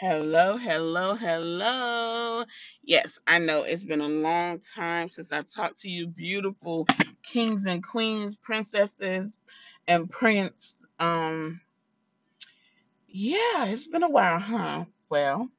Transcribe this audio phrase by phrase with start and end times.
[0.00, 2.46] Hello, hello, hello.
[2.82, 6.86] Yes, I know it's been a long time since I've talked to you, beautiful
[7.22, 9.36] kings and queens, princesses
[9.86, 10.86] and prince.
[10.98, 11.60] Um,
[13.08, 14.86] yeah, it's been a while, huh?
[15.10, 15.50] Well,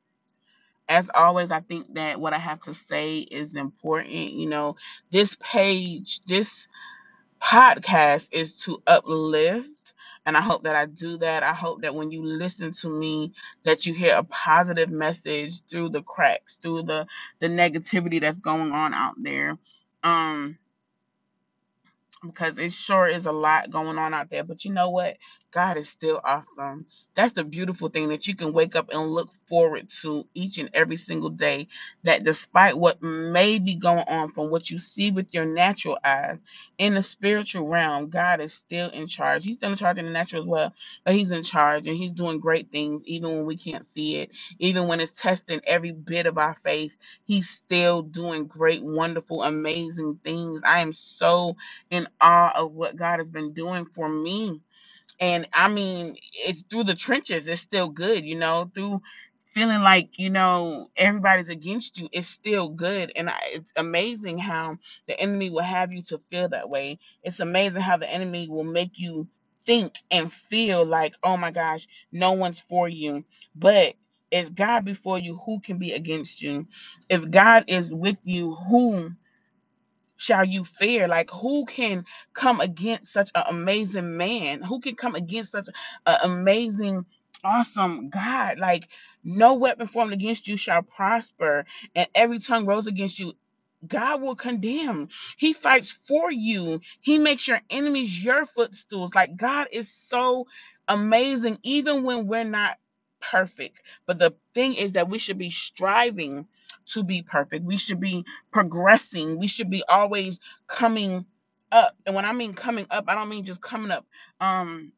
[0.90, 4.32] as always, I think that what I have to say is important.
[4.32, 4.76] You know,
[5.12, 6.68] this page, this
[7.42, 9.81] podcast is to uplift
[10.26, 11.44] and i hope that i do that.
[11.44, 13.34] I hope that when you listen to me
[13.66, 17.08] that you hear a positive message through the cracks through the
[17.42, 19.58] the negativity that's going on out there.
[20.04, 20.58] Um
[22.24, 24.44] because it sure is a lot going on out there.
[24.44, 25.18] But you know what?
[25.54, 26.86] God is still awesome.
[27.16, 30.70] That's the beautiful thing that you can wake up and look forward to each and
[30.74, 31.68] every single day.
[32.04, 36.38] That despite what may be going on from what you see with your natural eyes,
[36.78, 39.46] in the spiritual realm, God is still in charge.
[39.46, 40.74] He's still in charge in the natural as well,
[41.06, 44.32] but He's in charge and He's doing great things even when we can't see it,
[44.60, 46.96] even when it's testing every bit of our faith.
[47.26, 50.62] He's still doing great, wonderful, amazing things.
[50.66, 51.56] I am so
[51.90, 54.62] in awe of what God has been doing for me.
[55.20, 59.02] And I mean, it's through the trenches, it's still good, you know, through
[59.48, 63.14] feeling like, you know, everybody's against you, it's still good.
[63.18, 67.00] And I, it's amazing how the enemy will have you to feel that way.
[67.24, 69.28] It's amazing how the enemy will make you
[69.66, 73.26] think and feel like, oh my gosh, no one's for you.
[73.56, 73.96] But
[74.32, 76.68] if God before you, who can be against you?
[77.10, 79.14] If God is with you, who
[80.22, 81.08] shall you fear?
[81.10, 82.06] Like, who can
[82.36, 84.64] come against such an amazing man?
[84.64, 85.68] Who can come against such
[86.08, 87.06] an amazing,
[87.44, 88.60] awesome God?
[88.60, 88.90] Like,
[89.24, 93.34] no weapon formed against you shall prosper, and every tongue rose against you.
[93.88, 95.10] God will condemn.
[95.38, 96.82] He fights for you.
[97.02, 99.16] He makes your enemies your footstools.
[99.16, 100.48] Like God is so
[100.88, 102.80] amazing, even when we're not
[103.22, 103.80] perfect.
[104.08, 106.48] But the thing is that we should be striving
[106.94, 107.66] to be perfect.
[107.66, 109.40] We should be progressing.
[109.40, 111.26] We should be always coming
[111.72, 111.96] up.
[112.06, 114.06] And when I mean coming up, I don't mean just coming up.
[114.40, 114.94] Um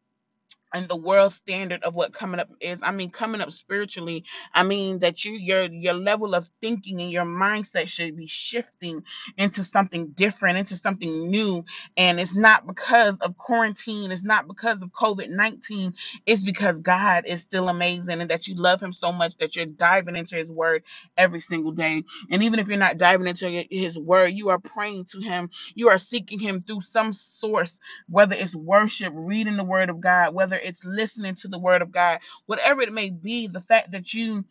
[0.73, 2.81] and the world standard of what coming up is.
[2.83, 7.11] I mean coming up spiritually i mean that you your your level of thinking and
[7.11, 9.03] your mindset should be shifting
[9.37, 11.65] into something different into something new.
[11.97, 15.93] And it's not because of quarantine it's not because of covid-19
[16.25, 19.65] it's because god is still amazing and that you love him so much that you're
[19.67, 20.83] diving into his word
[21.17, 22.03] every single day.
[22.31, 25.49] And even if you're not diving into his word you are praying to him.
[25.75, 27.69] You are seeking him through some source
[28.09, 31.91] whether it's worship, reading the word of God, whether it's listening to the word of
[31.93, 34.45] God, whatever it may be, the fact that you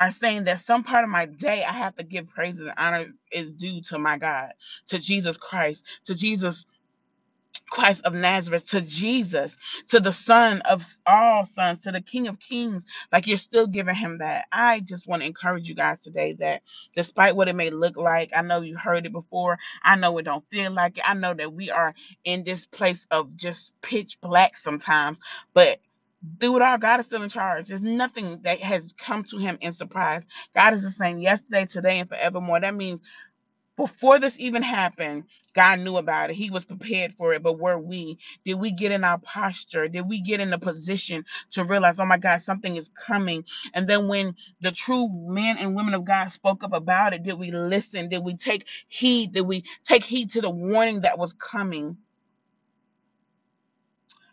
[0.00, 3.06] are saying that some part of my day I have to give praise and honor
[3.32, 4.52] is due to my God,
[4.88, 6.66] to Jesus Christ, to Jesus
[7.70, 9.56] Christ of Nazareth to Jesus,
[9.88, 13.94] to the Son of all sons, to the King of Kings, like you're still giving
[13.96, 14.46] him that.
[14.52, 16.62] I just want to encourage you guys today that
[16.94, 19.58] despite what it may look like, I know you heard it before.
[19.82, 21.04] I know it don't feel like it.
[21.08, 25.18] I know that we are in this place of just pitch black sometimes,
[25.54, 25.80] but
[26.40, 27.68] through it all, God is still in charge.
[27.68, 30.26] There's nothing that has come to him in surprise.
[30.54, 32.60] God is the same yesterday, today, and forevermore.
[32.60, 33.02] That means
[33.76, 35.24] before this even happened,
[35.54, 36.36] God knew about it.
[36.36, 37.42] He was prepared for it.
[37.42, 38.18] But were we?
[38.46, 39.88] Did we get in our posture?
[39.88, 43.44] Did we get in a position to realize, oh my God, something is coming?
[43.74, 47.34] And then when the true men and women of God spoke up about it, did
[47.38, 48.08] we listen?
[48.10, 49.32] Did we take heed?
[49.34, 51.98] Did we take heed to the warning that was coming?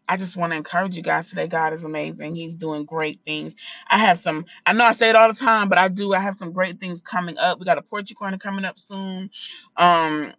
[0.09, 1.47] I just want to encourage you guys today.
[1.47, 2.35] God is amazing.
[2.35, 3.55] He's doing great things.
[3.89, 6.13] I have some, I know I say it all the time, but I do.
[6.15, 7.59] I have some great things coming up.
[7.59, 9.31] We got a Portrait Corner coming up soon.
[9.77, 10.33] Um,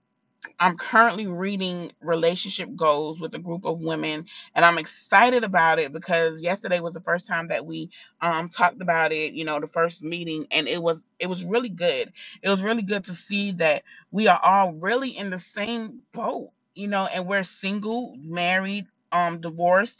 [0.58, 5.92] I'm currently reading relationship goals with a group of women, and I'm excited about it
[5.92, 7.90] because yesterday was the first time that we
[8.22, 9.34] um, talked about it.
[9.34, 12.12] You know, the first meeting, and it was it was really good.
[12.42, 16.50] It was really good to see that we are all really in the same boat.
[16.74, 19.96] You know, and we're single, married, um, divorced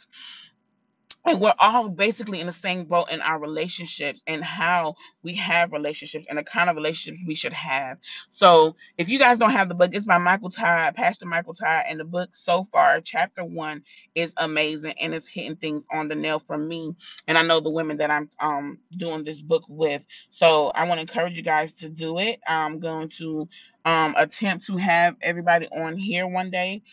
[1.25, 5.71] and we're all basically in the same boat in our relationships and how we have
[5.73, 7.99] relationships and the kind of relationships we should have.
[8.29, 11.85] So if you guys don't have the book, it's by Michael Todd, Pastor Michael Todd,
[11.87, 13.83] and the book so far, chapter one,
[14.15, 16.95] is amazing and it's hitting things on the nail for me.
[17.27, 20.05] And I know the women that I'm um doing this book with.
[20.31, 22.39] So I want to encourage you guys to do it.
[22.47, 23.47] I'm going to
[23.85, 26.83] um attempt to have everybody on here one day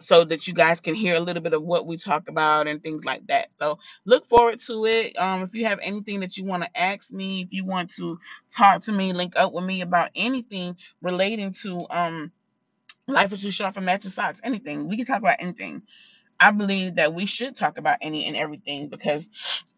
[0.00, 2.82] so that you guys can hear a little bit of what we talk about and
[2.82, 3.48] things like that.
[3.58, 5.18] So look forward to it.
[5.18, 8.18] Um, if you have anything that you want to ask me, if you want to
[8.50, 12.32] talk to me, link up with me about anything relating to um
[13.06, 14.88] life is too short for matching socks, anything.
[14.88, 15.82] We can talk about anything.
[16.40, 19.28] I believe that we should talk about any and everything because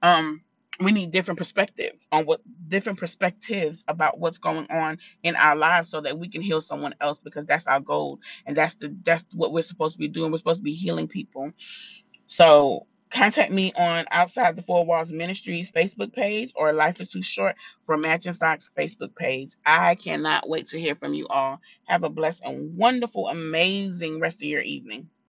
[0.02, 0.42] um
[0.80, 5.90] we need different perspectives on what different perspectives about what's going on in our lives
[5.90, 9.24] so that we can heal someone else because that's our goal and that's the that's
[9.34, 10.32] what we're supposed to be doing.
[10.32, 11.52] We're supposed to be healing people.
[12.28, 17.22] So contact me on outside the four walls ministries facebook page or life is too
[17.22, 19.56] short for matching socks facebook page.
[19.66, 21.60] I cannot wait to hear from you all.
[21.88, 25.10] Have a blessed and wonderful amazing rest of your evening